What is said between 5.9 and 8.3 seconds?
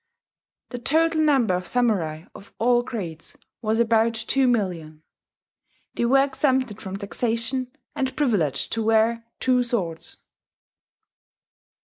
They were exempted from taxation, and